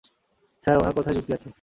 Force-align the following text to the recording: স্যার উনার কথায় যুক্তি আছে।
স্যার 0.63 0.77
উনার 0.77 0.95
কথায় 0.97 1.15
যুক্তি 1.17 1.31
আছে। 1.33 1.47